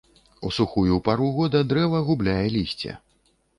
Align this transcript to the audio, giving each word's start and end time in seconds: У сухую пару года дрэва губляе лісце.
У 0.47 0.49
сухую 0.57 0.95
пару 1.09 1.27
года 1.37 1.63
дрэва 1.73 2.01
губляе 2.09 2.43
лісце. 2.57 2.99